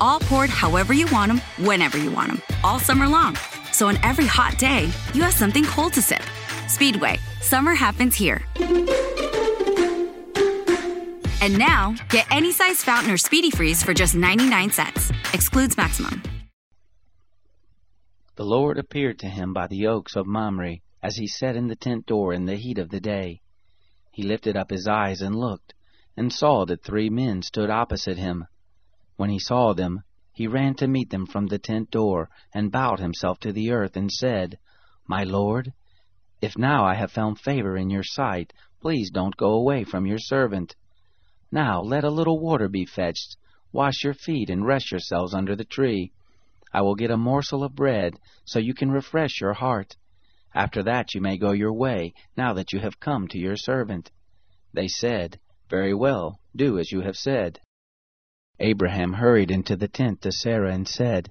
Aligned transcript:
All 0.00 0.20
poured 0.20 0.50
however 0.50 0.92
you 0.92 1.06
want 1.12 1.32
them, 1.32 1.40
whenever 1.66 1.98
you 1.98 2.10
want 2.10 2.28
them, 2.28 2.42
all 2.62 2.78
summer 2.78 3.08
long. 3.08 3.36
So 3.72 3.88
on 3.88 3.98
every 4.02 4.26
hot 4.26 4.58
day, 4.58 4.90
you 5.12 5.22
have 5.22 5.34
something 5.34 5.64
cold 5.64 5.92
to 5.94 6.02
sip. 6.02 6.22
Speedway, 6.68 7.18
summer 7.40 7.74
happens 7.74 8.14
here. 8.14 8.42
And 11.40 11.58
now, 11.58 11.94
get 12.08 12.26
any 12.30 12.52
size 12.52 12.82
fountain 12.82 13.12
or 13.12 13.18
speedy 13.18 13.50
freeze 13.50 13.82
for 13.82 13.92
just 13.92 14.14
99 14.14 14.70
cents. 14.70 15.12
Excludes 15.34 15.76
maximum. 15.76 16.22
The 18.36 18.44
Lord 18.44 18.78
appeared 18.78 19.18
to 19.20 19.28
him 19.28 19.52
by 19.52 19.66
the 19.66 19.86
oaks 19.86 20.16
of 20.16 20.26
Mamre, 20.26 20.78
as 21.02 21.16
he 21.16 21.26
sat 21.26 21.54
in 21.54 21.68
the 21.68 21.76
tent 21.76 22.06
door 22.06 22.32
in 22.32 22.46
the 22.46 22.56
heat 22.56 22.78
of 22.78 22.88
the 22.88 23.00
day. 23.00 23.42
He 24.10 24.22
lifted 24.22 24.56
up 24.56 24.70
his 24.70 24.88
eyes 24.88 25.20
and 25.20 25.36
looked, 25.36 25.74
and 26.16 26.32
saw 26.32 26.64
that 26.64 26.82
three 26.82 27.10
men 27.10 27.42
stood 27.42 27.68
opposite 27.68 28.16
him. 28.16 28.46
When 29.16 29.30
he 29.30 29.38
saw 29.38 29.72
them, 29.72 30.02
he 30.32 30.48
ran 30.48 30.74
to 30.76 30.88
meet 30.88 31.10
them 31.10 31.26
from 31.26 31.46
the 31.46 31.58
tent 31.58 31.90
door, 31.90 32.28
and 32.52 32.72
bowed 32.72 32.98
himself 32.98 33.38
to 33.40 33.52
the 33.52 33.70
earth, 33.70 33.96
and 33.96 34.10
said, 34.10 34.58
My 35.06 35.22
Lord, 35.22 35.72
if 36.40 36.58
now 36.58 36.84
I 36.84 36.94
have 36.94 37.12
found 37.12 37.38
favor 37.38 37.76
in 37.76 37.90
your 37.90 38.02
sight, 38.02 38.52
please 38.80 39.10
don't 39.10 39.36
go 39.36 39.52
away 39.52 39.84
from 39.84 40.04
your 40.04 40.18
servant. 40.18 40.74
Now 41.52 41.80
let 41.80 42.02
a 42.02 42.10
little 42.10 42.40
water 42.40 42.68
be 42.68 42.84
fetched, 42.84 43.36
wash 43.72 44.02
your 44.02 44.14
feet, 44.14 44.50
and 44.50 44.66
rest 44.66 44.90
yourselves 44.90 45.32
under 45.32 45.54
the 45.54 45.64
tree. 45.64 46.12
I 46.72 46.82
will 46.82 46.96
get 46.96 47.12
a 47.12 47.16
morsel 47.16 47.62
of 47.62 47.76
bread, 47.76 48.18
so 48.44 48.58
you 48.58 48.74
can 48.74 48.90
refresh 48.90 49.40
your 49.40 49.54
heart. 49.54 49.96
After 50.52 50.82
that 50.82 51.14
you 51.14 51.20
may 51.20 51.38
go 51.38 51.52
your 51.52 51.72
way, 51.72 52.14
now 52.36 52.52
that 52.54 52.72
you 52.72 52.80
have 52.80 52.98
come 52.98 53.28
to 53.28 53.38
your 53.38 53.56
servant. 53.56 54.10
They 54.72 54.88
said, 54.88 55.38
Very 55.70 55.94
well, 55.94 56.40
do 56.56 56.80
as 56.80 56.90
you 56.90 57.02
have 57.02 57.16
said. 57.16 57.60
Abraham 58.60 59.14
hurried 59.14 59.50
into 59.50 59.74
the 59.74 59.88
tent 59.88 60.22
to 60.22 60.30
Sarah 60.30 60.72
and 60.72 60.86
said, 60.86 61.30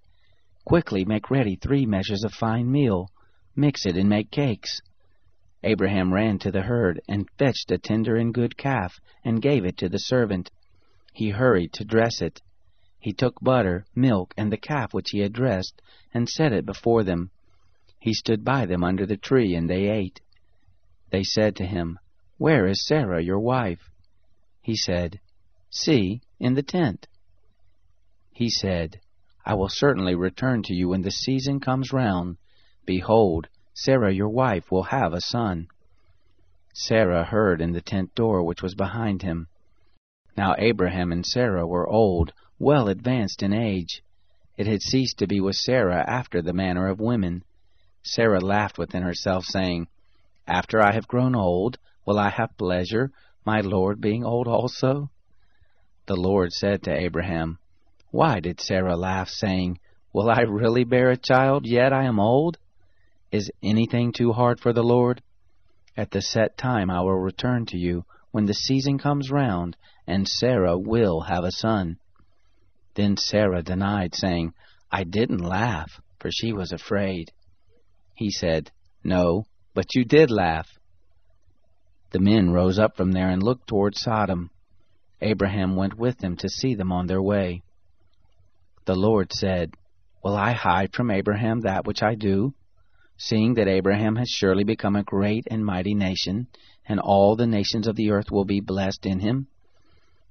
Quickly 0.65 1.05
make 1.05 1.31
ready 1.31 1.55
three 1.55 1.85
measures 1.85 2.23
of 2.23 2.33
fine 2.33 2.69
meal, 2.69 3.09
mix 3.55 3.85
it 3.85 3.95
and 3.95 4.09
make 4.09 4.29
cakes. 4.29 4.81
Abraham 5.63 6.13
ran 6.13 6.37
to 6.39 6.51
the 6.51 6.63
herd 6.63 7.01
and 7.07 7.29
fetched 7.39 7.71
a 7.71 7.77
tender 7.77 8.17
and 8.17 8.33
good 8.33 8.57
calf 8.57 8.99
and 9.23 9.41
gave 9.41 9.63
it 9.63 9.77
to 9.77 9.87
the 9.87 9.99
servant. 9.99 10.51
He 11.13 11.29
hurried 11.29 11.71
to 11.73 11.85
dress 11.85 12.21
it. 12.21 12.41
He 12.99 13.13
took 13.13 13.39
butter, 13.41 13.85
milk, 13.95 14.33
and 14.37 14.51
the 14.51 14.57
calf 14.57 14.93
which 14.93 15.11
he 15.11 15.19
had 15.19 15.31
dressed, 15.31 15.81
and 16.13 16.27
set 16.27 16.51
it 16.51 16.65
before 16.65 17.03
them. 17.03 17.31
He 17.99 18.13
stood 18.13 18.43
by 18.43 18.65
them 18.65 18.83
under 18.83 19.05
the 19.05 19.17
tree, 19.17 19.55
and 19.55 19.69
they 19.69 19.89
ate. 19.89 20.19
They 21.09 21.23
said 21.23 21.55
to 21.55 21.65
him, 21.65 21.99
Where 22.37 22.67
is 22.67 22.85
Sarah, 22.85 23.23
your 23.23 23.39
wife? 23.39 23.89
He 24.61 24.75
said, 24.75 25.21
See, 25.69 26.21
in 26.39 26.53
the 26.53 26.63
tent. 26.63 27.07
He 28.35 28.49
said, 28.49 28.99
I 29.45 29.53
will 29.53 29.69
certainly 29.69 30.15
return 30.15 30.63
to 30.63 30.73
you 30.73 30.89
when 30.89 31.03
the 31.03 31.11
season 31.11 31.59
comes 31.59 31.93
round. 31.93 32.37
Behold, 32.85 33.47
Sarah 33.75 34.11
your 34.11 34.29
wife 34.29 34.71
will 34.71 34.83
have 34.83 35.13
a 35.13 35.21
son. 35.21 35.67
Sarah 36.73 37.23
heard 37.23 37.61
in 37.61 37.73
the 37.73 37.81
tent 37.81 38.15
door 38.15 38.41
which 38.43 38.63
was 38.63 38.73
behind 38.73 39.21
him. 39.21 39.47
Now 40.35 40.55
Abraham 40.57 41.11
and 41.11 41.23
Sarah 41.23 41.67
were 41.67 41.87
old, 41.87 42.33
well 42.57 42.87
advanced 42.87 43.43
in 43.43 43.53
age. 43.53 44.01
It 44.57 44.65
had 44.65 44.81
ceased 44.81 45.19
to 45.19 45.27
be 45.27 45.39
with 45.39 45.55
Sarah 45.55 46.03
after 46.07 46.41
the 46.41 46.53
manner 46.53 46.87
of 46.87 46.99
women. 46.99 47.43
Sarah 48.01 48.41
laughed 48.41 48.79
within 48.79 49.03
herself, 49.03 49.45
saying, 49.45 49.87
After 50.47 50.81
I 50.81 50.91
have 50.93 51.07
grown 51.07 51.35
old, 51.35 51.77
will 52.05 52.17
I 52.17 52.29
have 52.29 52.57
pleasure, 52.57 53.11
my 53.45 53.61
Lord 53.61 54.01
being 54.01 54.25
old 54.25 54.47
also? 54.47 55.11
The 56.07 56.15
Lord 56.15 56.51
said 56.51 56.83
to 56.83 56.91
Abraham, 56.91 57.59
Why 58.13 58.41
did 58.41 58.61
Sarah 58.61 58.95
laugh, 58.95 59.27
saying, 59.27 59.79
Will 60.13 60.29
I 60.29 60.41
really 60.41 60.83
bear 60.83 61.09
a 61.09 61.17
child, 61.17 61.65
yet 61.65 61.91
I 61.91 62.03
am 62.03 62.19
old? 62.19 62.59
Is 63.31 63.49
anything 63.63 64.11
too 64.11 64.33
hard 64.33 64.59
for 64.59 64.71
the 64.71 64.83
Lord? 64.83 65.23
At 65.97 66.11
the 66.11 66.21
set 66.21 66.55
time 66.55 66.91
I 66.91 67.01
will 67.01 67.17
return 67.17 67.65
to 67.65 67.77
you, 67.79 68.05
when 68.29 68.45
the 68.45 68.53
season 68.53 68.99
comes 68.99 69.31
round, 69.31 69.75
and 70.05 70.27
Sarah 70.27 70.77
will 70.77 71.21
have 71.21 71.43
a 71.43 71.51
son. 71.51 71.97
Then 72.93 73.17
Sarah 73.17 73.63
denied, 73.63 74.13
saying, 74.13 74.53
I 74.91 75.05
didn't 75.05 75.39
laugh, 75.39 75.99
for 76.19 76.29
she 76.29 76.53
was 76.53 76.71
afraid. 76.71 77.31
He 78.13 78.29
said, 78.29 78.69
No, 79.03 79.47
but 79.73 79.95
you 79.95 80.05
did 80.05 80.29
laugh. 80.29 80.69
The 82.11 82.19
men 82.19 82.51
rose 82.51 82.77
up 82.77 82.95
from 82.95 83.11
there 83.11 83.29
and 83.29 83.41
looked 83.41 83.65
toward 83.65 83.95
Sodom. 83.95 84.51
Abraham 85.19 85.75
went 85.75 85.97
with 85.97 86.19
them 86.19 86.37
to 86.37 86.47
see 86.47 86.75
them 86.75 86.91
on 86.91 87.07
their 87.07 87.19
way. 87.23 87.63
The 88.85 88.95
Lord 88.95 89.31
said, 89.31 89.75
Will 90.23 90.35
I 90.35 90.51
hide 90.51 90.93
from 90.93 91.09
Abraham 91.09 91.61
that 91.61 91.85
which 91.85 92.03
I 92.03 92.15
do? 92.15 92.53
Seeing 93.17 93.53
that 93.53 93.67
Abraham 93.67 94.17
has 94.17 94.27
surely 94.29 94.65
become 94.65 94.95
a 94.97 95.03
great 95.03 95.47
and 95.49 95.65
mighty 95.65 95.93
nation, 95.93 96.47
and 96.85 96.99
all 96.99 97.35
the 97.35 97.47
nations 97.47 97.87
of 97.87 97.95
the 97.95 98.11
earth 98.11 98.29
will 98.29 98.43
be 98.43 98.59
blessed 98.59 99.05
in 99.05 99.19
him? 99.19 99.47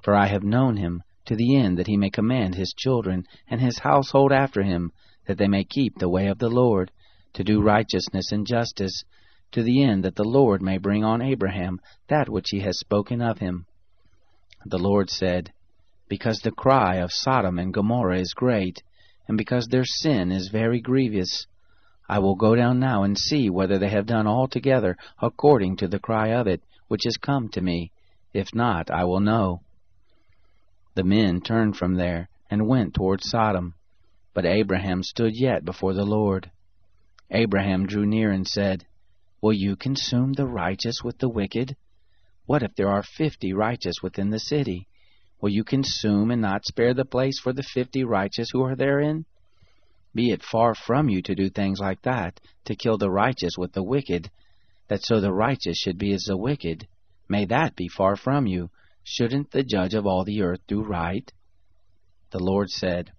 For 0.03 0.15
I 0.15 0.27
have 0.27 0.43
known 0.43 0.77
him, 0.77 1.03
to 1.27 1.37
the 1.37 1.57
end 1.57 1.79
that 1.79 1.87
he 1.87 1.97
may 1.97 2.11
command 2.11 2.55
his 2.55 2.75
children 2.75 3.25
and 3.49 3.61
his 3.61 3.79
household 3.79 4.33
after 4.33 4.63
him, 4.63 4.93
that 5.27 5.39
they 5.39 5.49
may 5.49 5.65
keep 5.65 5.99
the 5.99 6.11
way 6.11 6.27
of 6.27 6.39
the 6.39 6.51
Lord, 6.51 6.91
to 7.33 7.45
do 7.45 7.63
righteousness 7.63 8.33
and 8.33 8.47
justice, 8.47 9.05
to 9.53 9.63
the 9.63 9.83
end 9.83 10.05
that 10.05 10.17
the 10.17 10.25
Lord 10.25 10.61
may 10.61 10.77
bring 10.77 11.05
on 11.05 11.23
Abraham 11.23 11.81
that 12.09 12.29
which 12.29 12.51
he 12.51 12.61
has 12.61 12.79
spoken 12.79 13.23
of 13.23 13.39
him. 13.39 13.67
The 14.67 14.79
Lord 14.79 15.09
said, 15.09 15.53
Because 16.13 16.41
the 16.41 16.51
cry 16.51 16.97
of 16.97 17.11
Sodom 17.11 17.59
and 17.59 17.73
Gomorrah 17.73 18.21
is 18.21 18.35
great, 18.35 18.83
and 19.27 19.39
because 19.39 19.69
their 19.69 19.87
sin 19.87 20.31
is 20.31 20.51
very 20.51 20.79
grievous, 20.79 21.47
I 22.07 22.19
will 22.19 22.35
go 22.35 22.55
down 22.55 22.79
now 22.79 23.03
and 23.03 23.17
see 23.17 23.49
whether 23.49 23.79
they 23.79 23.89
have 23.89 24.05
done 24.05 24.27
altogether 24.27 24.99
according 25.23 25.77
to 25.77 25.89
the 25.89 25.99
cry 25.99 26.35
of 26.35 26.47
it, 26.47 26.63
which 26.89 27.07
is 27.07 27.17
come 27.17 27.49
to 27.53 27.63
me. 27.63 27.93
If 28.35 28.55
not, 28.55 28.91
I 28.91 29.05
will 29.05 29.21
know. 29.21 29.63
The 30.97 31.03
men 31.03 31.41
turned 31.41 31.79
from 31.79 31.95
there, 31.95 32.29
and 32.51 32.69
went 32.69 32.93
toward 32.93 33.23
Sodom. 33.23 33.73
But 34.35 34.45
Abraham 34.45 35.03
stood 35.03 35.33
yet 35.35 35.65
before 35.65 35.95
the 35.95 36.05
Lord. 36.05 36.51
Abraham 37.31 37.87
drew 37.87 38.05
near 38.05 38.31
and 38.33 38.47
said, 38.47 38.85
Will 39.41 39.55
you 39.55 39.77
consume 39.77 40.35
the 40.35 40.47
righteous 40.47 41.03
with 41.03 41.17
the 41.17 41.31
wicked? 41.31 41.75
What 42.45 42.63
if 42.63 42.75
there 42.75 42.91
are 42.91 43.03
fifty 43.03 43.55
righteous 43.55 44.03
within 44.03 44.29
the 44.29 44.39
city? 44.39 44.89
Will 45.43 45.51
you 45.51 45.65
consume 45.65 46.31
and 46.31 46.41
not 46.41 46.65
spare 46.65 46.95
the 46.95 47.05
place 47.05 47.41
for 47.41 47.53
the 47.53 47.65
fifty 47.65 48.05
righteous 48.05 48.49
who 48.53 48.63
are 48.63 48.77
therein? 48.77 49.27
Be 50.15 50.31
it 50.31 50.45
far 50.45 50.77
from 50.77 51.09
you 51.09 51.21
to 51.23 51.35
do 51.35 51.51
things 51.51 51.81
like 51.81 52.01
that, 52.03 52.41
to 52.67 52.77
kill 52.77 52.97
the 52.97 53.11
righteous 53.11 53.59
with 53.59 53.73
the 53.73 53.83
wicked, 53.83 54.31
that 54.87 55.03
so 55.03 55.21
the 55.21 55.33
righteous 55.33 55.77
should 55.77 55.99
be 55.99 56.13
as 56.13 56.25
the 56.29 56.37
wicked. 56.37 56.87
May 57.29 57.45
that 57.47 57.75
be 57.75 57.89
far 57.89 58.15
from 58.15 58.47
you. 58.47 58.71
Shouldn't 59.03 59.51
the 59.51 59.65
judge 59.65 59.95
of 59.95 60.07
all 60.07 60.23
the 60.23 60.43
earth 60.43 60.61
do 60.69 60.81
right? 60.81 61.29
The 62.31 62.39
Lord 62.39 62.71
said, 62.71 63.11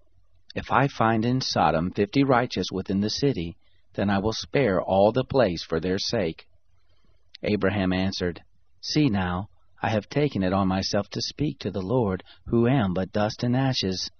If 0.54 0.72
I 0.72 0.88
find 0.88 1.26
in 1.26 1.42
Sodom 1.42 1.90
fifty 1.90 2.24
righteous 2.24 2.68
within 2.72 3.00
the 3.00 3.10
city, 3.10 3.58
then 3.96 4.08
I 4.08 4.20
will 4.20 4.32
spare 4.32 4.80
all 4.80 5.12
the 5.12 5.24
place 5.24 5.62
for 5.62 5.78
their 5.78 5.98
sake. 5.98 6.46
Abraham 7.42 7.92
answered, 7.92 8.42
See 8.80 9.10
now, 9.10 9.50
I 9.84 9.90
have 9.90 10.08
taken 10.08 10.42
it 10.42 10.54
on 10.54 10.66
myself 10.66 11.10
to 11.10 11.20
speak 11.20 11.58
to 11.58 11.70
the 11.70 11.82
Lord, 11.82 12.24
who 12.46 12.66
am 12.66 12.94
but 12.94 13.12
dust 13.12 13.42
and 13.42 13.54
ashes. 13.54 14.10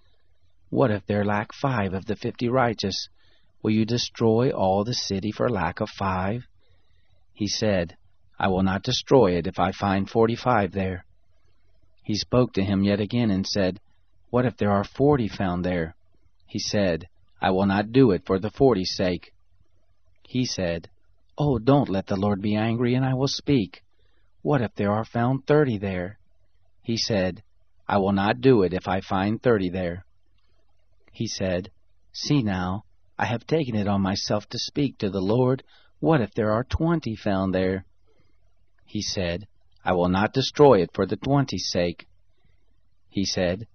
What 0.69 0.91
if 0.91 1.07
there 1.07 1.25
lack 1.25 1.55
five 1.55 1.95
of 1.95 2.05
the 2.05 2.17
fifty 2.17 2.51
righteous? 2.51 3.09
Will 3.63 3.71
you 3.71 3.87
destroy 3.87 4.51
all 4.51 4.85
the 4.85 4.93
city 4.93 5.33
for 5.33 5.49
lack 5.49 5.81
of 5.81 5.89
five? 5.89 6.43
He 7.33 7.49
said, 7.49 7.97
I 8.39 8.49
will 8.49 8.63
not 8.63 8.83
destroy 8.83 9.39
it 9.39 9.47
if 9.47 9.59
I 9.59 9.73
find 9.73 10.11
forty-five 10.11 10.73
there. 10.73 11.07
He 12.03 12.15
spoke 12.17 12.53
to 12.53 12.63
him 12.63 12.85
yet 12.85 13.01
again 13.01 13.31
and 13.31 13.47
said, 13.47 13.81
What 14.29 14.45
if 14.45 14.59
there 14.59 14.71
are 14.71 14.85
forty 14.85 15.29
found 15.29 15.65
there? 15.65 15.97
He 16.47 16.59
said, 16.59 17.09
I 17.41 17.53
will 17.53 17.65
not 17.65 17.91
do 17.91 18.11
it 18.11 18.27
for 18.27 18.39
the 18.39 18.51
forty's 18.51 18.95
sake. 18.95 19.33
He 20.29 20.45
said, 20.45 20.91
Oh, 21.39 21.59
don't 21.59 21.89
let 21.89 22.07
the 22.07 22.17
Lord 22.17 22.43
be 22.43 22.55
angry, 22.55 22.95
and 22.95 23.05
I 23.07 23.15
will 23.15 23.29
speak. 23.29 23.81
What 24.45 24.61
if 24.61 24.75
there 24.75 24.93
are 24.93 25.07
found 25.07 25.47
thirty 25.47 25.79
there? 25.79 26.19
He 26.83 26.99
said, 26.99 27.43
I 27.89 27.97
will 27.97 28.13
not 28.13 28.43
do 28.43 28.63
it 28.63 28.75
if 28.75 28.87
I 28.87 29.01
find 29.01 29.43
thirty 29.43 29.71
there. 29.71 30.05
He 31.13 31.27
said, 31.27 31.71
See 32.13 32.43
now, 32.43 32.85
I 33.19 33.25
have 33.25 33.47
taken 33.47 33.75
it 33.75 33.89
on 33.89 34.03
myself 34.03 34.47
to 34.51 34.59
speak 34.59 34.99
to 34.99 35.09
the 35.09 35.23
Lord. 35.23 35.63
What 35.99 36.21
if 36.21 36.35
there 36.35 36.53
are 36.53 36.63
twenty 36.63 37.17
found 37.17 37.55
there? 37.55 37.87
He 38.85 39.01
said, 39.01 39.49
I 39.83 39.95
will 39.95 40.11
not 40.11 40.35
destroy 40.35 40.83
it 40.83 40.91
for 40.93 41.07
the 41.07 41.17
twenty's 41.17 41.71
sake. 41.71 42.07
He 43.09 43.25
said, 43.25 43.67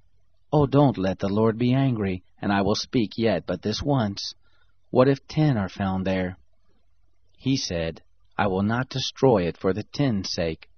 Oh, 0.54 0.68
don't 0.68 1.00
let 1.00 1.18
the 1.18 1.30
Lord 1.30 1.58
be 1.58 1.74
angry, 1.74 2.24
and 2.40 2.54
I 2.54 2.62
will 2.62 2.76
speak 2.76 3.18
yet 3.18 3.48
but 3.48 3.64
this 3.64 3.82
once. 3.82 4.36
What 4.92 5.08
if 5.08 5.28
ten 5.28 5.58
are 5.58 5.68
found 5.68 6.06
there? 6.06 6.38
He 7.40 7.58
said, 7.58 8.04
I 8.40 8.48
will 8.48 8.64
not 8.64 8.88
destroy 8.88 9.48
it 9.50 9.58
for 9.58 9.74
the 9.74 9.84
ten's 9.84 10.32
sake. 10.32 10.70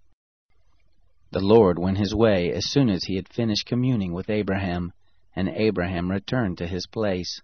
The 1.29 1.39
Lord 1.39 1.77
went 1.77 1.99
his 1.99 2.15
way 2.15 2.51
as 2.51 2.65
soon 2.65 2.89
as 2.89 3.03
he 3.03 3.17
had 3.17 3.29
finished 3.29 3.67
communing 3.67 4.13
with 4.13 4.31
Abraham, 4.31 4.93
and 5.35 5.47
Abraham 5.47 6.09
returned 6.09 6.57
to 6.57 6.65
his 6.65 6.87
place. 6.87 7.39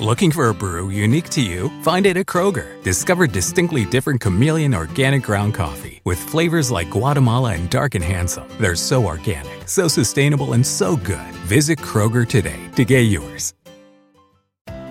Looking 0.00 0.30
for 0.30 0.50
a 0.50 0.54
brew 0.54 0.90
unique 0.90 1.30
to 1.30 1.40
you? 1.40 1.70
Find 1.80 2.04
it 2.04 2.18
at 2.18 2.26
Kroger. 2.26 2.82
Discover 2.82 3.28
distinctly 3.28 3.86
different 3.86 4.20
chameleon 4.20 4.74
organic 4.74 5.22
ground 5.22 5.54
coffee 5.54 6.02
with 6.04 6.18
flavors 6.18 6.70
like 6.70 6.90
Guatemala 6.90 7.54
and 7.54 7.70
Dark 7.70 7.94
and 7.94 8.04
Handsome. 8.04 8.48
They're 8.60 8.76
so 8.76 9.06
organic, 9.06 9.66
so 9.66 9.88
sustainable, 9.88 10.52
and 10.52 10.66
so 10.66 10.96
good. 10.96 11.32
Visit 11.46 11.78
Kroger 11.78 12.28
today 12.28 12.60
to 12.76 12.84
get 12.84 13.06
yours. 13.16 13.54